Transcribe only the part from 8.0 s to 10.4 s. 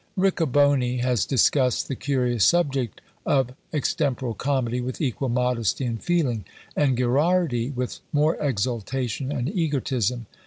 more exultation and egotism.